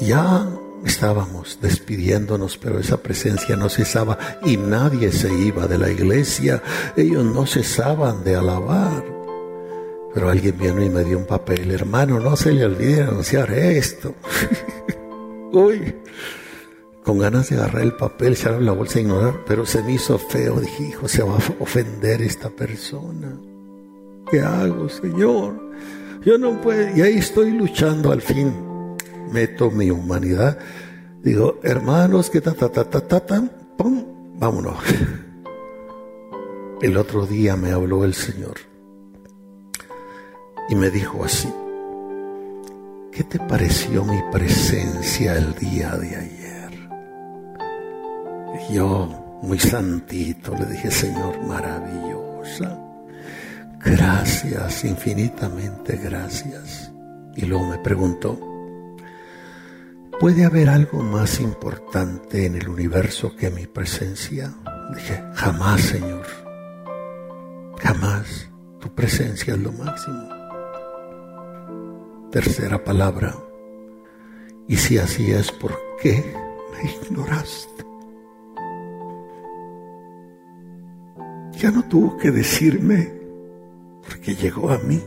[0.00, 0.48] Ya
[0.84, 6.62] estábamos despidiéndonos, pero esa presencia no cesaba y nadie se iba de la iglesia.
[6.96, 9.04] Ellos no cesaban de alabar.
[10.14, 11.70] Pero alguien vino y me dio un papel.
[11.70, 14.14] Hermano, no se le olvide anunciar esto.
[15.52, 15.94] Uy,
[17.08, 20.18] con ganas de agarrar el papel, echarle la bolsa e ignorar, pero se me hizo
[20.18, 20.60] feo.
[20.60, 23.34] Dije, hijo, se va a ofender esta persona.
[24.30, 25.58] ¿Qué hago, Señor?
[26.22, 28.52] Yo no puedo, y ahí estoy luchando al fin.
[29.32, 30.58] Meto mi humanidad.
[31.22, 33.42] Digo, hermanos, que ta, ta, ta, ta, ta, ta,
[33.78, 34.04] pum,
[34.38, 34.76] vámonos.
[36.82, 38.56] El otro día me habló el Señor
[40.68, 41.48] y me dijo así,
[43.12, 46.37] ¿qué te pareció mi presencia el día de ayer?
[48.70, 52.78] Yo, muy santito, le dije, Señor, maravillosa.
[53.84, 56.92] Gracias, infinitamente gracias.
[57.36, 58.38] Y luego me preguntó,
[60.18, 64.52] ¿puede haber algo más importante en el universo que mi presencia?
[64.94, 66.26] Dije, jamás, Señor.
[67.80, 68.48] Jamás.
[68.80, 70.28] Tu presencia es lo máximo.
[72.30, 73.34] Tercera palabra.
[74.68, 76.32] Y si así es, ¿por qué
[76.72, 77.87] me ignoraste?
[81.58, 83.12] Ya no tuvo que decirme,
[84.06, 85.02] porque llegó a mí.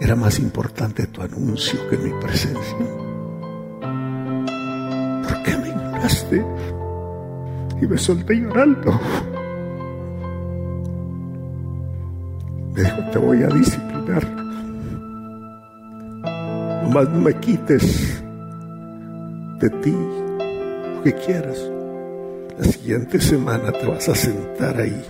[0.00, 2.76] Era más importante tu anuncio que mi presencia.
[5.22, 6.44] ¿Por qué me ignoraste?
[7.80, 9.00] Y me solté llorando.
[12.74, 14.24] Me dijo, te voy a disciplinar.
[16.84, 18.22] Nomás no me quites
[19.60, 21.77] de ti lo que quieras.
[22.58, 25.00] La siguiente semana te vas a sentar ahí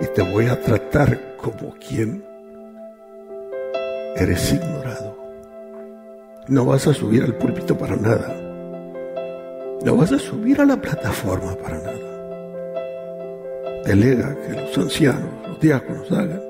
[0.00, 2.24] y te voy a tratar como quien
[4.16, 5.16] eres ignorado.
[6.48, 8.34] No vas a subir al púlpito para nada.
[9.84, 11.94] No vas a subir a la plataforma para nada.
[13.84, 16.42] Delega que los ancianos, los diáconos hagan.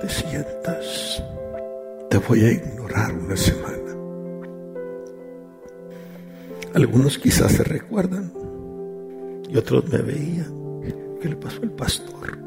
[0.00, 1.24] Te sientas.
[2.10, 3.77] Te voy a ignorar una semana.
[6.74, 8.32] Algunos quizás se recuerdan
[9.48, 10.58] y otros me veían.
[11.20, 12.38] ¿Qué le pasó al pastor?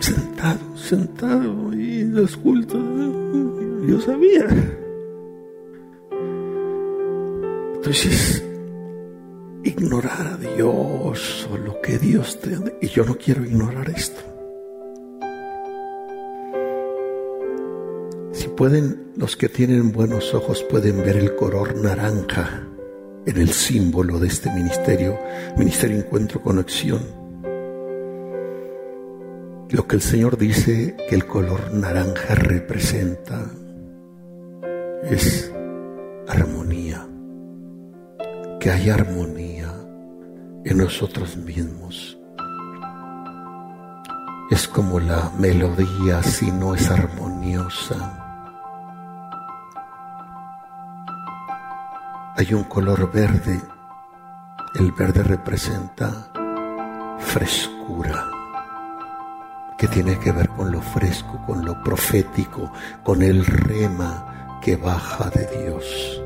[0.00, 2.38] Sentado, sentado ahí en los.
[3.88, 4.46] Yo sabía.
[7.76, 8.44] Entonces,
[9.64, 12.56] ignorar a Dios o lo que Dios te...
[12.80, 14.35] Y yo no quiero ignorar esto.
[18.56, 22.66] Pueden, los que tienen buenos ojos pueden ver el color naranja
[23.26, 25.18] en el símbolo de este ministerio,
[25.56, 27.00] Ministerio Encuentro Conexión.
[29.68, 33.50] Lo que el Señor dice que el color naranja representa
[35.02, 35.52] es
[36.26, 37.06] armonía,
[38.58, 39.72] que hay armonía
[40.64, 42.18] en nosotros mismos.
[44.50, 48.25] Es como la melodía si no es armoniosa
[52.36, 53.60] hay un color verde.
[54.74, 56.30] El verde representa
[57.18, 58.30] frescura,
[59.78, 62.70] que tiene que ver con lo fresco, con lo profético,
[63.02, 66.22] con el rema que baja de Dios.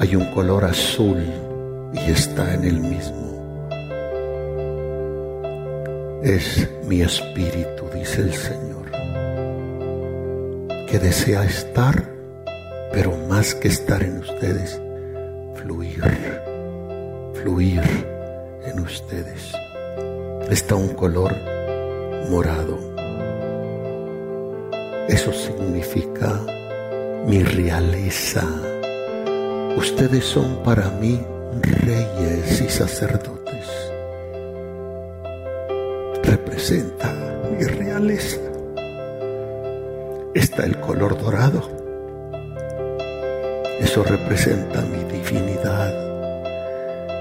[0.00, 1.24] Hay un color azul
[1.92, 3.78] y está en el mismo.
[6.24, 8.90] Es mi espíritu, dice el Señor,
[10.88, 12.11] que desea estar
[12.92, 14.80] pero más que estar en ustedes,
[15.54, 16.02] fluir,
[17.32, 17.82] fluir
[18.66, 19.52] en ustedes.
[20.50, 21.34] Está un color
[22.28, 22.78] morado.
[25.08, 26.38] Eso significa
[27.26, 28.44] mi realeza.
[29.76, 31.18] Ustedes son para mí
[31.62, 33.66] reyes y sacerdotes.
[36.22, 37.10] Representa
[37.58, 38.38] mi realeza.
[40.34, 41.81] Está el color dorado
[43.92, 45.92] eso representa mi divinidad,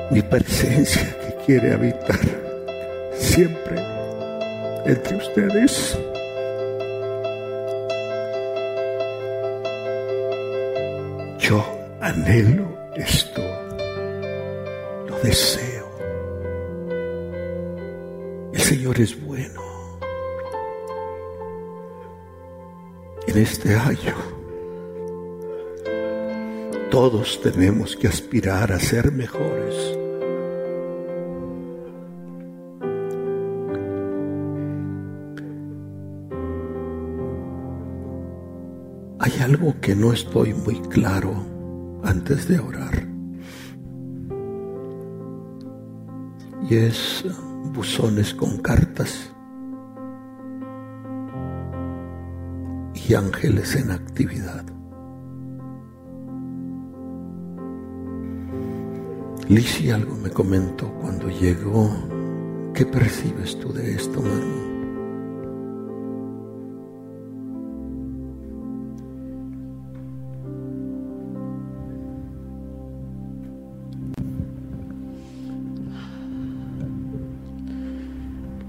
[0.10, 2.18] mi presencia que quiere habitar
[3.14, 3.76] siempre
[4.86, 6.00] entre ustedes.
[11.40, 11.62] Yo
[12.00, 13.42] anhelo esto,
[15.10, 15.90] lo deseo.
[18.54, 19.62] El Señor es bueno.
[23.28, 24.31] En este año
[26.92, 29.98] todos tenemos que aspirar a ser mejores.
[39.20, 41.34] Hay algo que no estoy muy claro
[42.04, 43.08] antes de orar.
[46.70, 47.24] Y es
[47.74, 49.32] buzones con cartas
[52.94, 54.71] y ángeles en actividad.
[59.52, 61.92] Lisi algo me comentó cuando llegó.
[62.74, 64.72] ¿Qué percibes tú de esto, mami?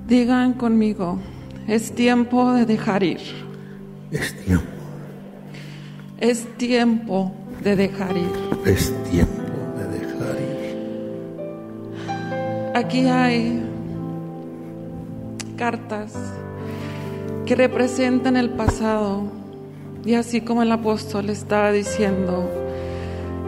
[0.09, 1.21] Digan conmigo,
[1.69, 3.21] es tiempo de dejar ir.
[4.11, 4.67] Es tiempo.
[6.19, 8.33] Es tiempo de dejar ir.
[8.67, 9.42] Es tiempo
[12.75, 13.63] Aquí hay
[15.57, 16.15] cartas
[17.47, 19.25] que representan el pasado
[20.05, 22.49] y así como el apóstol estaba diciendo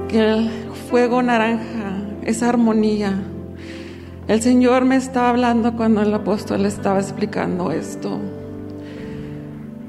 [0.08, 0.50] que el
[0.90, 3.22] fuego naranja es armonía
[4.26, 8.18] el Señor me estaba hablando cuando el apóstol estaba explicando esto.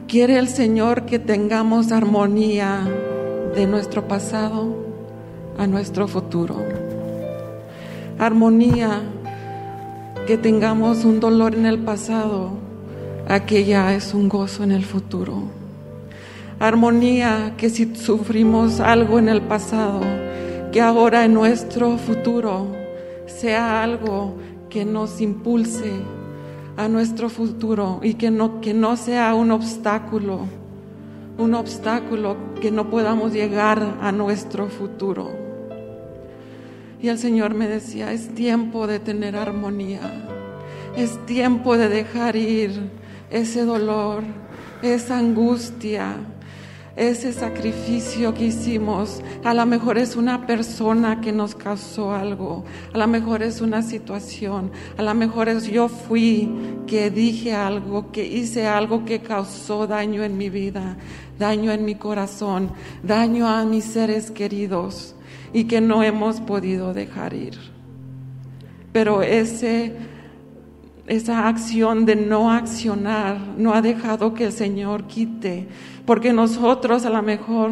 [0.09, 2.85] Quiere el Señor que tengamos armonía
[3.55, 4.75] de nuestro pasado
[5.57, 6.57] a nuestro futuro.
[8.19, 9.03] Armonía
[10.25, 12.51] que tengamos un dolor en el pasado
[13.27, 15.43] a que ya es un gozo en el futuro.
[16.59, 20.01] Armonía que si sufrimos algo en el pasado,
[20.71, 22.67] que ahora en nuestro futuro
[23.27, 24.35] sea algo
[24.67, 25.91] que nos impulse
[26.75, 30.39] a nuestro futuro y que no, que no sea un obstáculo,
[31.37, 35.44] un obstáculo que no podamos llegar a nuestro futuro.
[37.01, 39.99] Y el Señor me decía, es tiempo de tener armonía,
[40.95, 42.89] es tiempo de dejar ir
[43.29, 44.23] ese dolor,
[44.81, 46.15] esa angustia,
[46.95, 49.21] ese sacrificio que hicimos.
[49.43, 53.81] A lo mejor es una persona que nos causó algo, a lo mejor es una
[53.81, 56.49] situación, a lo mejor es yo fui
[56.87, 60.97] que dije algo, que hice algo que causó daño en mi vida,
[61.37, 62.71] daño en mi corazón,
[63.03, 65.14] daño a mis seres queridos
[65.55, 67.57] y que no hemos podido dejar ir.
[68.91, 69.95] Pero ese
[71.07, 75.69] esa acción de no accionar no ha dejado que el Señor quite,
[76.05, 77.71] porque nosotros a lo mejor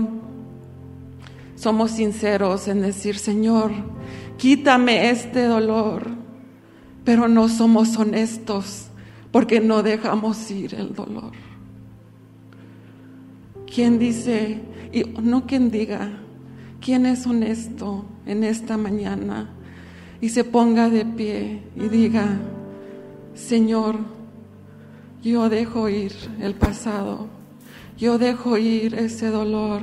[1.56, 3.72] somos sinceros en decir, Señor,
[4.38, 6.08] quítame este dolor,
[7.04, 8.88] pero no somos honestos
[9.30, 11.34] porque no dejamos ir el dolor.
[13.66, 14.62] ¿Quién dice,
[14.94, 16.23] y no quien diga,
[16.84, 19.50] quién es honesto en esta mañana
[20.20, 22.28] y se ponga de pie y diga,
[23.36, 23.96] Señor,
[25.22, 27.28] yo dejo ir el pasado,
[27.98, 29.82] yo dejo ir ese dolor,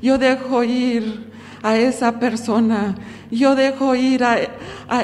[0.00, 1.32] yo dejo ir
[1.62, 2.94] a esa persona,
[3.28, 4.38] yo dejo ir a,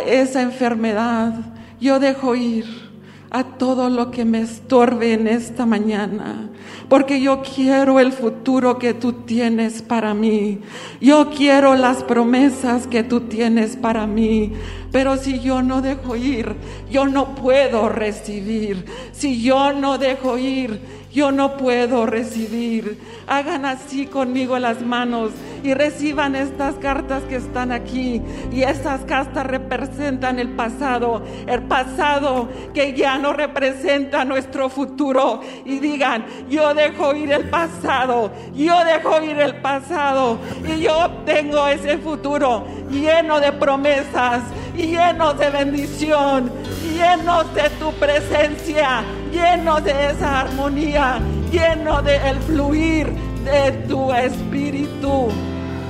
[0.06, 1.34] esa enfermedad,
[1.80, 2.91] yo dejo ir
[3.34, 6.50] a todo lo que me estorbe en esta mañana,
[6.90, 10.58] porque yo quiero el futuro que tú tienes para mí,
[11.00, 14.52] yo quiero las promesas que tú tienes para mí.
[14.92, 16.54] Pero si yo no dejo ir,
[16.90, 18.84] yo no puedo recibir.
[19.12, 20.80] Si yo no dejo ir,
[21.10, 22.98] yo no puedo recibir.
[23.26, 25.30] Hagan así conmigo las manos
[25.62, 28.22] y reciban estas cartas que están aquí.
[28.50, 35.40] Y estas cartas representan el pasado, el pasado que ya no representa nuestro futuro.
[35.64, 41.66] Y digan, yo dejo ir el pasado, yo dejo ir el pasado y yo tengo
[41.68, 44.42] ese futuro lleno de promesas,
[44.76, 46.50] lleno de bendición,
[46.94, 49.02] lleno de tu presencia,
[49.32, 51.18] lleno de esa armonía,
[51.50, 55.28] lleno de el fluir de tu espíritu.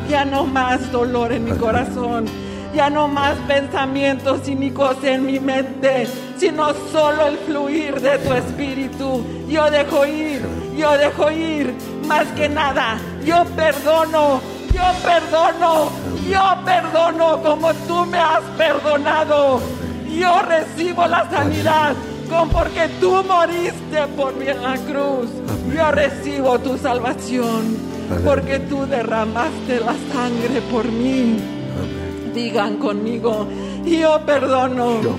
[0.08, 2.26] Ya no más dolor en mi corazón,
[2.74, 9.24] ya no más pensamientos cínicos en mi mente, sino solo el fluir de tu espíritu.
[9.48, 10.42] Yo dejo ir,
[10.76, 11.74] yo dejo ir,
[12.06, 14.40] más que nada, yo perdono,
[14.72, 15.90] yo perdono,
[16.28, 19.60] yo perdono como tú me has perdonado.
[20.08, 21.94] Yo recibo la sanidad
[22.32, 25.28] con porque tú moriste por mí en la cruz.
[25.74, 27.92] Yo recibo tu salvación.
[28.24, 31.38] porque tú derramaste la sangre por mí.
[31.78, 32.32] Amén.
[32.34, 33.46] Digan conmigo,
[33.84, 35.16] yo perdono, Yo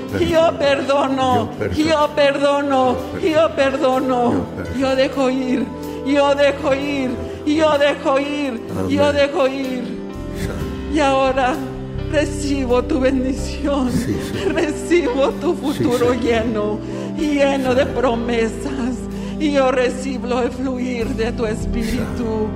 [0.59, 1.49] perdono.
[1.75, 4.33] yo perdono, Yo perdono,
[4.79, 5.65] yo dejo ir,
[6.05, 7.11] yo dejo ir,
[7.47, 9.83] yo dejo ir, yo dejo ir.
[10.93, 11.55] Y ahora
[12.13, 14.15] recibo tu bendición, Sí,
[14.47, 16.79] recibo tu futuro lleno,
[17.17, 18.95] lleno de promesas.
[19.39, 22.47] Y yo recibo el fluir de tu espíritu.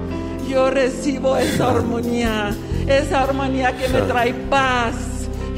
[0.48, 2.56] Yo recibo esa armonía,
[2.88, 4.96] esa armonía que me trae paz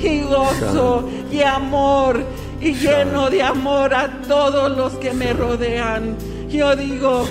[0.02, 2.24] y gozo y amor
[2.62, 6.16] y lleno de amor a todos los que me rodean.
[6.50, 7.26] Yo digo.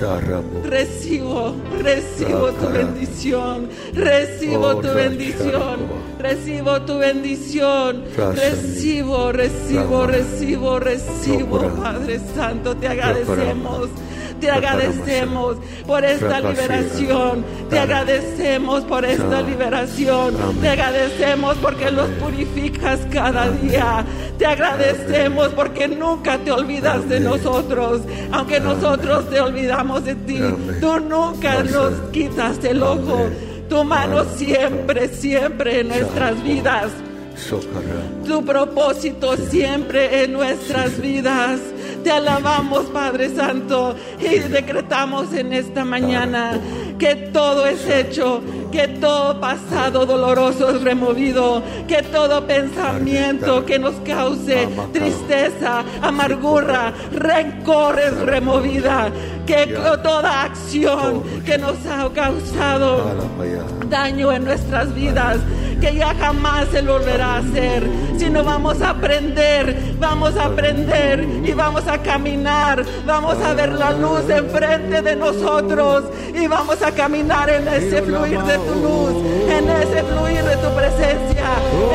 [0.63, 2.77] Recibo, recibo tu Sakara.
[2.85, 5.79] bendición, recibo tu Oh, bendición,
[6.19, 8.03] recibo tu bendición,
[8.35, 11.59] recibo, recibo, recibo, recibo.
[11.83, 13.89] Padre Santo, te agradecemos.
[14.39, 17.43] Te agradecemos por esta liberación.
[17.69, 20.35] Te agradecemos por esta liberación.
[20.61, 24.05] Te agradecemos porque los purificas cada día.
[24.37, 28.01] Te agradecemos porque nunca te olvidas de nosotros.
[28.31, 30.39] Aunque nosotros te olvidamos de ti,
[30.79, 33.27] tú nunca nos quitas el ojo.
[33.69, 36.89] Tu mano siempre, siempre en nuestras vidas.
[38.25, 41.59] Tu propósito siempre en nuestras vidas.
[42.03, 46.59] Te alabamos, Padre Santo, y decretamos en esta mañana
[46.97, 48.41] que todo es hecho,
[48.71, 57.99] que todo pasado doloroso es removido, que todo pensamiento que nos cause tristeza, amargura, rencor
[57.99, 59.11] es removida,
[59.45, 59.67] que
[60.03, 63.15] toda acción que nos ha causado
[63.89, 65.39] daño en nuestras vidas
[65.79, 71.51] que ya jamás se volverá a hacer, sino vamos a aprender, vamos a aprender y
[71.53, 77.49] vamos a caminar, vamos a ver la luz enfrente de nosotros y vamos a caminar
[77.49, 79.15] en ese fluir de tu luz,
[79.49, 81.47] en ese fluir de tu presencia,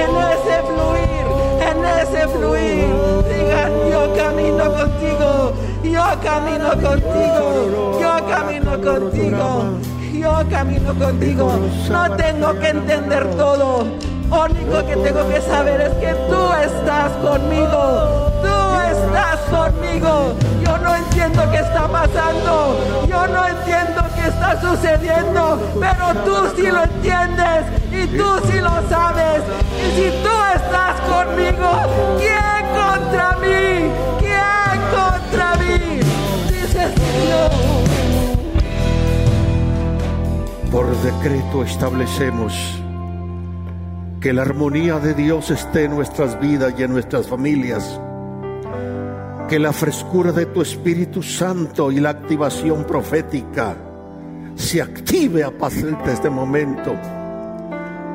[0.02, 1.24] en ese fluir,
[1.70, 2.88] en ese fluir.
[3.28, 5.52] Digan, yo camino contigo,
[5.82, 9.80] yo camino contigo, yo camino contigo
[10.24, 11.52] yo camino contigo.
[11.90, 13.84] No tengo que entender todo.
[14.30, 18.32] Único que tengo que saber es que tú estás conmigo.
[18.42, 18.56] Tú
[18.90, 20.34] estás conmigo.
[20.64, 23.07] Yo no entiendo qué está pasando.
[23.09, 25.59] Yo no entiendo qué está sucediendo.
[25.80, 27.64] Pero tú sí lo entiendes.
[27.90, 29.42] Y tú sí lo sabes.
[29.80, 31.70] Y si tú estás conmigo,
[32.18, 33.90] ¿quién contra mí?
[34.18, 36.01] ¿Quién contra mí?
[36.49, 37.51] Dice Señor.
[40.70, 42.80] Por decreto establecemos
[44.20, 48.01] que la armonía de Dios esté en nuestras vidas y en nuestras familias.
[49.49, 53.76] Que la frescura de tu Espíritu Santo y la activación profética
[54.55, 56.95] se active a partir de este momento.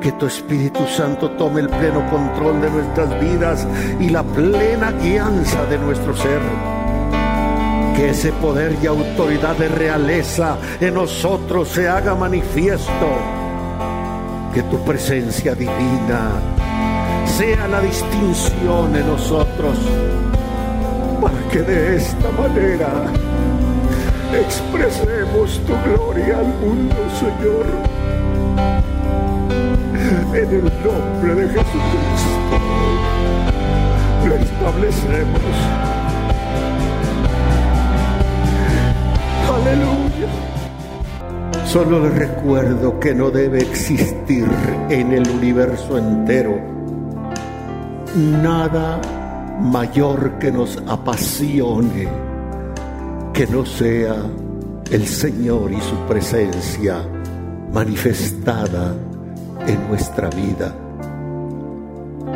[0.00, 3.66] Que tu Espíritu Santo tome el pleno control de nuestras vidas
[4.00, 6.40] y la plena guianza de nuestro ser
[7.96, 13.08] que ese poder y autoridad de realeza en nosotros se haga manifiesto.
[14.54, 16.30] Que tu presencia divina
[17.26, 19.76] sea la distinción en nosotros.
[21.50, 22.88] Que de esta manera
[24.32, 27.66] expresemos tu gloria al mundo, Señor.
[30.32, 32.58] En el nombre de Jesucristo
[34.26, 35.56] lo establecemos.
[39.52, 40.28] Aleluya.
[41.66, 44.48] Solo les recuerdo que no debe existir
[44.88, 46.80] en el universo entero
[48.16, 49.00] nada
[49.60, 52.08] mayor que nos apasione
[53.32, 54.16] que no sea
[54.90, 57.06] el Señor y su presencia
[57.72, 58.96] manifestada
[59.66, 60.74] en nuestra vida.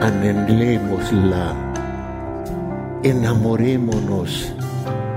[0.00, 1.52] Anhelémosla,
[3.02, 4.54] enamorémonos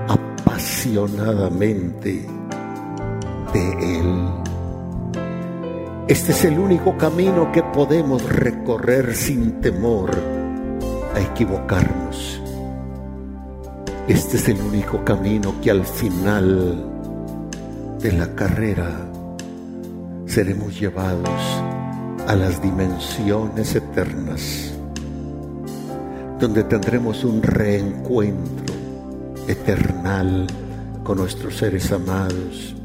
[0.08, 2.26] apasionadamente
[3.53, 4.30] de Él.
[6.08, 10.36] Este es el único camino que podemos recorrer sin temor
[11.18, 12.39] a equivocarnos.
[14.07, 16.86] Este es el único camino que al final
[17.99, 19.09] de la carrera
[20.28, 21.41] seremos llevados
[22.28, 24.74] a las dimensiones eternas,
[26.39, 28.76] donde tendremos un reencuentro
[29.47, 30.45] eternal
[31.03, 32.76] con nuestros seres amados,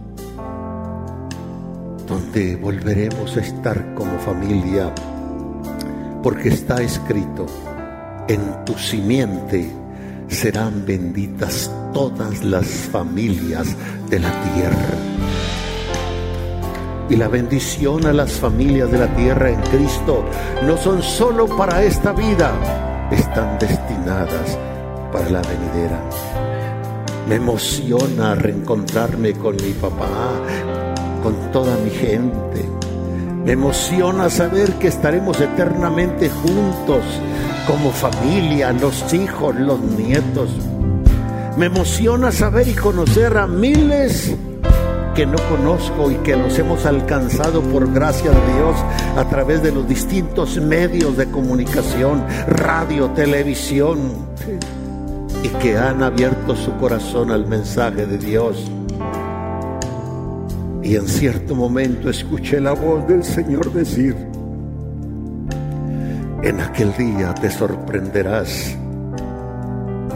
[2.08, 4.90] donde volveremos a estar como familia,
[6.22, 7.46] porque está escrito,
[8.28, 9.70] en tu simiente
[10.28, 13.76] serán benditas todas las familias
[14.08, 14.96] de la tierra.
[17.10, 20.24] y la bendición a las familias de la tierra en Cristo
[20.64, 22.52] no son solo para esta vida,
[23.10, 24.56] están destinadas
[25.12, 26.00] para la venidera.
[27.28, 30.08] Me emociona reencontrarme con mi papá,
[31.22, 32.64] con toda mi gente.
[33.44, 37.04] Me emociona saber que estaremos eternamente juntos
[37.66, 40.50] como familia, los hijos, los nietos.
[41.56, 44.34] Me emociona saber y conocer a miles
[45.14, 48.76] que no conozco y que los hemos alcanzado por gracia de Dios
[49.16, 53.98] a través de los distintos medios de comunicación, radio, televisión,
[55.42, 58.70] y que han abierto su corazón al mensaje de Dios.
[60.82, 64.16] Y en cierto momento escuché la voz del Señor decir,
[66.42, 68.76] en aquel día te sorprenderás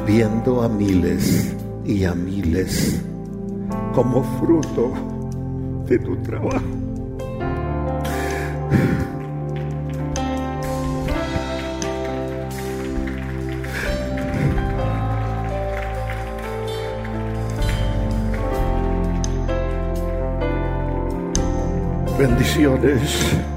[0.04, 1.54] viendo a miles
[1.84, 3.00] y a miles
[3.94, 4.92] como fruto
[5.86, 6.64] de tu trabajo.
[22.18, 23.55] Bendiciones.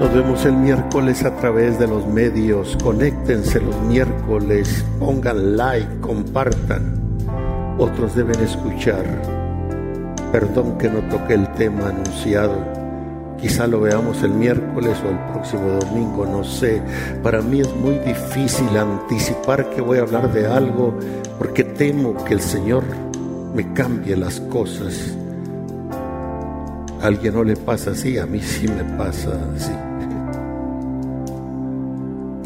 [0.00, 2.76] Nos vemos el miércoles a través de los medios.
[2.82, 7.00] Conéctense los miércoles, pongan like, compartan
[7.80, 9.04] otros deben escuchar.
[10.32, 12.54] Perdón que no toque el tema anunciado.
[13.40, 16.82] Quizá lo veamos el miércoles o el próximo domingo, no sé.
[17.22, 20.94] Para mí es muy difícil anticipar que voy a hablar de algo
[21.38, 22.84] porque temo que el Señor
[23.54, 25.16] me cambie las cosas.
[27.00, 29.72] A alguien no le pasa así, a mí sí me pasa así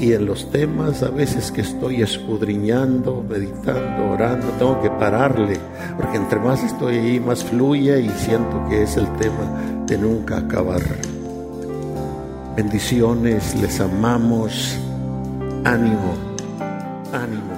[0.05, 5.59] y en los temas a veces que estoy escudriñando, meditando, orando, tengo que pararle,
[5.97, 10.41] porque entre más estoy ahí, más fluye y siento que es el tema de nunca
[10.41, 10.83] acabar.
[12.55, 14.77] Bendiciones, les amamos,
[15.65, 16.15] ánimo,
[17.11, 17.55] ánimo.